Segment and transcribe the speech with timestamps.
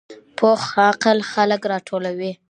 [0.37, 2.31] پوخ عقل خلک راټولوي